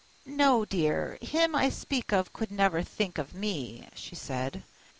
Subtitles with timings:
[0.25, 4.63] "No, dear, him I speak of could never think of me," she said.